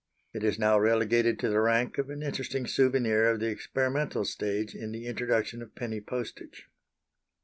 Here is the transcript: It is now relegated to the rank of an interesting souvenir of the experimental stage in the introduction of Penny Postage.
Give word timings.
It 0.33 0.43
is 0.43 0.57
now 0.57 0.79
relegated 0.79 1.37
to 1.37 1.49
the 1.49 1.61
rank 1.61 1.99
of 1.99 2.09
an 2.09 2.23
interesting 2.23 2.65
souvenir 2.65 3.29
of 3.29 3.39
the 3.39 3.49
experimental 3.51 4.25
stage 4.25 4.73
in 4.73 4.91
the 4.91 5.05
introduction 5.05 5.61
of 5.61 5.75
Penny 5.75 6.01
Postage. 6.01 6.65